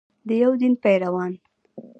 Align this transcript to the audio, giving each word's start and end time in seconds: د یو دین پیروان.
د 0.27 0.29
یو 0.43 0.51
دین 0.61 0.73
پیروان. 0.83 1.31